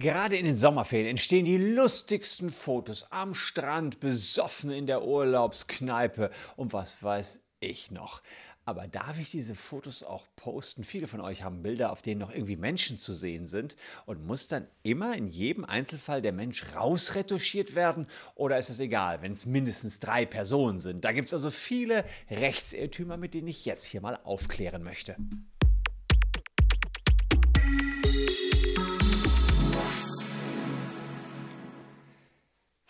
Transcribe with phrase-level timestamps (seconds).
[0.00, 6.72] Gerade in den Sommerferien entstehen die lustigsten Fotos am Strand, besoffen in der Urlaubskneipe und
[6.72, 8.22] was weiß ich noch.
[8.64, 10.84] Aber darf ich diese Fotos auch posten?
[10.84, 13.76] Viele von euch haben Bilder, auf denen noch irgendwie Menschen zu sehen sind.
[14.06, 18.06] Und muss dann immer in jedem Einzelfall der Mensch rausretuschiert werden?
[18.36, 21.04] Oder ist es egal, wenn es mindestens drei Personen sind?
[21.04, 25.16] Da gibt es also viele Rechtsirrtümer, mit denen ich jetzt hier mal aufklären möchte.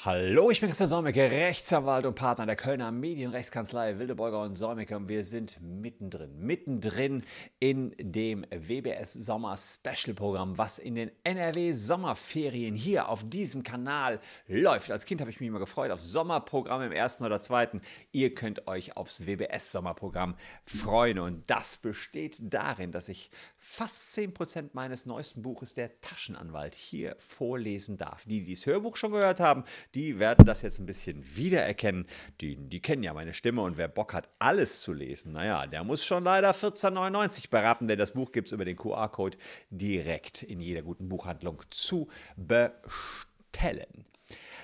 [0.02, 5.10] Hallo, ich bin Christian Solmecke, Rechtsanwalt und Partner der Kölner Medienrechtskanzlei Wildeborger und Solmecke und
[5.10, 7.23] wir sind mittendrin, mittendrin
[7.59, 14.20] in dem WBS Sommer Special Programm, was in den NRW Sommerferien hier auf diesem Kanal
[14.48, 14.90] läuft.
[14.90, 17.82] Als Kind habe ich mich immer gefreut auf Sommerprogramm im ersten oder zweiten.
[18.10, 24.70] Ihr könnt euch aufs WBS Sommerprogramm freuen und das besteht darin, dass ich fast 10%
[24.73, 28.24] meines neuesten Buches Der Taschenanwalt hier vorlesen darf.
[28.24, 29.64] Die, die das Hörbuch schon gehört haben,
[29.95, 32.07] die werden das jetzt ein bisschen wiedererkennen.
[32.41, 35.85] Die, die kennen ja meine Stimme und wer Bock hat, alles zu lesen, naja, der
[35.85, 39.38] muss schon leider 14,99 beraten, denn das Buch gibt es über den QR-Code
[39.71, 44.07] direkt in jeder guten Buchhandlung zu bestellen.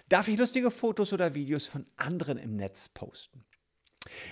[0.08, 3.44] Darf ich lustige Fotos oder Videos von anderen im Netz posten?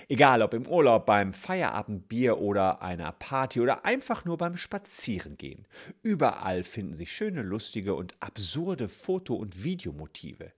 [0.07, 5.67] Egal ob im Urlaub, beim Feierabendbier oder einer Party oder einfach nur beim Spazierengehen.
[6.01, 10.51] Überall finden sich schöne, lustige und absurde Foto- und Videomotive.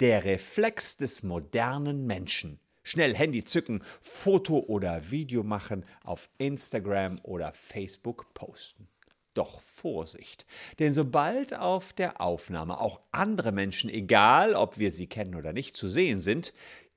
[0.00, 2.58] Der Reflex des modernen Menschen.
[2.82, 8.88] Schnell Handy zücken, Foto oder Video machen, auf Instagram oder Facebook posten.
[9.34, 10.44] Doch Vorsicht,
[10.80, 15.76] denn sobald auf der Aufnahme auch andere Menschen, egal ob wir sie kennen oder nicht,
[15.76, 16.52] zu sehen sind,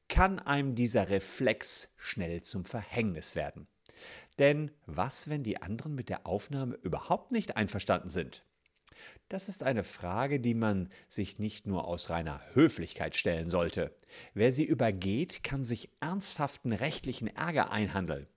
[0.09, 3.67] kann einem dieser Reflex schnell zum Verhängnis werden.
[4.39, 8.43] Denn was, wenn die anderen mit der Aufnahme überhaupt nicht einverstanden sind?
[9.29, 13.95] Das ist eine Frage, die man sich nicht nur aus reiner Höflichkeit stellen sollte.
[14.33, 18.27] Wer sie übergeht, kann sich ernsthaften rechtlichen Ärger einhandeln.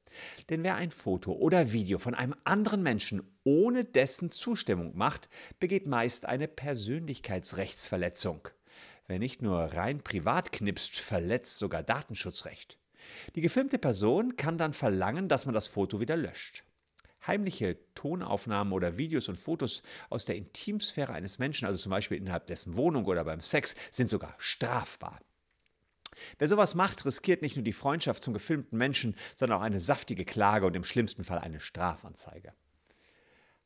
[0.48, 5.28] Denn wer ein Foto oder Video von einem anderen Menschen ohne dessen Zustimmung macht,
[5.60, 8.48] begeht meist eine Persönlichkeitsrechtsverletzung.
[9.08, 12.78] Wer nicht nur rein privat knipst, verletzt sogar Datenschutzrecht.
[13.36, 16.64] Die gefilmte Person kann dann verlangen, dass man das Foto wieder löscht.
[17.24, 22.46] Heimliche Tonaufnahmen oder Videos und Fotos aus der Intimsphäre eines Menschen, also zum Beispiel innerhalb
[22.46, 25.20] dessen Wohnung oder beim Sex, sind sogar strafbar.
[26.38, 30.24] Wer sowas macht, riskiert nicht nur die Freundschaft zum gefilmten Menschen, sondern auch eine saftige
[30.24, 32.54] Klage und im schlimmsten Fall eine Strafanzeige.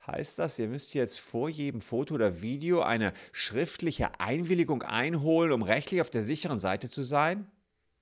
[0.07, 5.63] Heißt das, ihr müsst jetzt vor jedem Foto oder Video eine schriftliche Einwilligung einholen, um
[5.63, 7.47] rechtlich auf der sicheren Seite zu sein?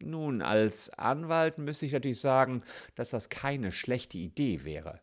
[0.00, 2.62] Nun, als Anwalt müsste ich natürlich sagen,
[2.94, 5.00] dass das keine schlechte Idee wäre.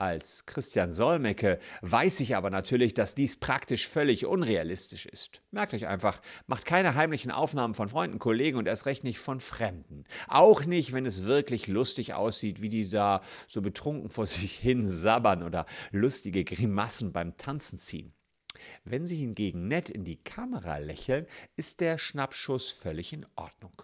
[0.00, 5.42] Als Christian Solmecke weiß ich aber natürlich, dass dies praktisch völlig unrealistisch ist.
[5.50, 9.40] Merkt euch einfach, macht keine heimlichen Aufnahmen von Freunden, Kollegen und erst recht nicht von
[9.40, 10.04] Fremden.
[10.28, 15.42] Auch nicht, wenn es wirklich lustig aussieht, wie dieser so betrunken vor sich hin sabbern
[15.42, 18.12] oder lustige Grimassen beim Tanzen ziehen.
[18.84, 21.26] Wenn sie hingegen nett in die Kamera lächeln,
[21.56, 23.82] ist der Schnappschuss völlig in Ordnung.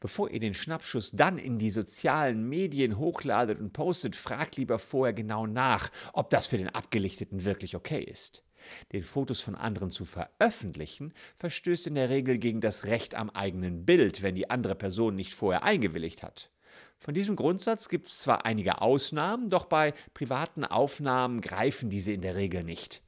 [0.00, 5.12] Bevor ihr den Schnappschuss dann in die sozialen Medien hochladet und postet, fragt lieber vorher
[5.12, 8.44] genau nach, ob das für den Abgelichteten wirklich okay ist.
[8.92, 13.84] Den Fotos von anderen zu veröffentlichen, verstößt in der Regel gegen das Recht am eigenen
[13.84, 16.50] Bild, wenn die andere Person nicht vorher eingewilligt hat.
[16.98, 22.22] Von diesem Grundsatz gibt es zwar einige Ausnahmen, doch bei privaten Aufnahmen greifen diese in
[22.22, 23.02] der Regel nicht.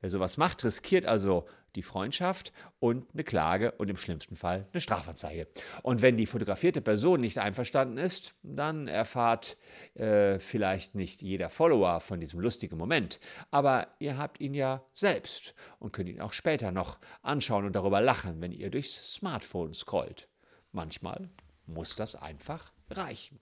[0.00, 4.80] Wer sowas macht, riskiert also die Freundschaft und eine Klage und im schlimmsten Fall eine
[4.80, 5.48] Strafanzeige.
[5.82, 9.56] Und wenn die fotografierte Person nicht einverstanden ist, dann erfahrt
[9.94, 13.20] äh, vielleicht nicht jeder Follower von diesem lustigen Moment.
[13.50, 18.00] Aber ihr habt ihn ja selbst und könnt ihn auch später noch anschauen und darüber
[18.00, 20.28] lachen, wenn ihr durchs Smartphone scrollt.
[20.72, 21.28] Manchmal
[21.66, 23.40] muss das einfach reichen.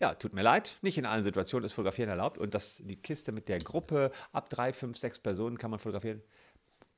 [0.00, 3.32] Ja, tut mir leid, nicht in allen Situationen ist Fotografieren erlaubt und das, die Kiste
[3.32, 6.22] mit der Gruppe ab drei, fünf, sechs Personen kann man fotografieren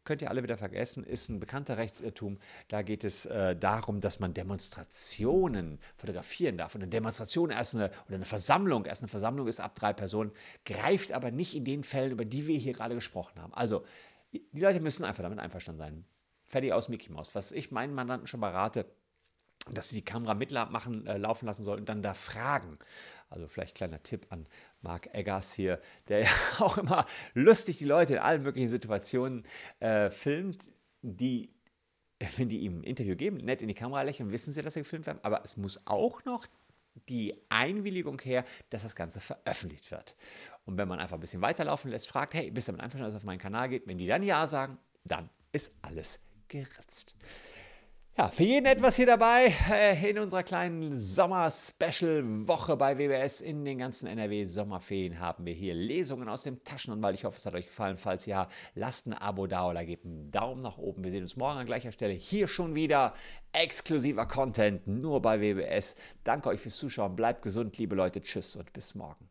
[0.05, 2.39] könnt ihr alle wieder vergessen, ist ein bekannter Rechtsirrtum.
[2.69, 6.75] Da geht es äh, darum, dass man Demonstrationen fotografieren darf.
[6.75, 10.33] Und eine Demonstration erst eine, oder eine Versammlung, erst eine Versammlung ist ab drei Personen,
[10.65, 13.55] greift aber nicht in den Fällen, über die wir hier gerade gesprochen haben.
[13.55, 13.85] Also,
[14.33, 16.05] die Leute müssen einfach damit einverstanden sein.
[16.47, 17.35] Fertig aus Mickey Mouse.
[17.35, 18.87] Was ich meinen Mandanten schon berate,
[19.71, 22.79] dass sie die Kamera mitlaufen äh, lassen sollen und dann da fragen.
[23.29, 24.47] Also vielleicht kleiner Tipp an
[24.81, 29.45] Mark Eggers hier, der ja auch immer lustig die Leute in allen möglichen Situationen
[29.79, 30.69] äh, filmt,
[31.03, 31.51] die,
[32.37, 34.81] wenn die ihm ein Interview geben, nett in die Kamera lächeln, wissen sie, dass sie
[34.81, 36.47] gefilmt werden, aber es muss auch noch
[37.09, 40.17] die Einwilligung her, dass das Ganze veröffentlicht wird.
[40.65, 43.15] Und wenn man einfach ein bisschen weiterlaufen lässt, fragt, hey, bist du damit einverstanden, dass
[43.15, 43.87] es auf meinen Kanal geht?
[43.87, 47.15] Wenn die dann Ja sagen, dann ist alles geritzt.
[48.19, 53.41] Ja, für jeden etwas hier dabei äh, in unserer kleinen Sommer-Special-Woche bei WBS.
[53.41, 57.15] In den ganzen NRW-Sommerferien haben wir hier Lesungen aus dem Taschenanwalt.
[57.15, 57.97] Ich hoffe, es hat euch gefallen.
[57.97, 61.05] Falls ja, lasst ein Abo da oder gebt einen Daumen nach oben.
[61.05, 62.13] Wir sehen uns morgen an gleicher Stelle.
[62.13, 63.15] Hier schon wieder
[63.53, 65.95] exklusiver Content nur bei WBS.
[66.25, 67.15] Danke euch fürs Zuschauen.
[67.17, 68.21] Bleibt gesund, liebe Leute.
[68.21, 69.30] Tschüss und bis morgen.